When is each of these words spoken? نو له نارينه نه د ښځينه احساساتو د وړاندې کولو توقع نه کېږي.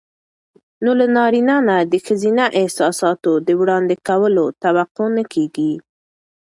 نو 0.83 0.91
له 0.99 1.05
نارينه 1.17 1.55
نه 1.67 1.75
د 1.91 1.93
ښځينه 2.05 2.45
احساساتو 2.61 3.31
د 3.47 3.49
وړاندې 3.59 3.95
کولو 4.07 4.45
توقع 4.63 5.07
نه 5.17 5.23
کېږي. 5.33 5.73